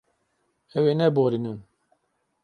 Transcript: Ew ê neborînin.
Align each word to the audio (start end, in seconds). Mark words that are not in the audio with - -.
Ew 0.77 0.83
ê 0.91 0.93
neborînin. 0.99 1.59